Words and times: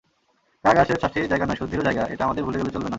কারাগার 0.63 0.85
স্রেফ 0.87 0.99
শাস্তির 1.03 1.31
জায়গা 1.31 1.45
নয়, 1.47 1.59
শুদ্ধিরও 1.61 1.87
জায়গা—এটা 1.87 2.23
আমাদের 2.27 2.45
ভুলে 2.45 2.59
গেলে 2.59 2.73
চলবে 2.75 2.85
না। 2.87 2.89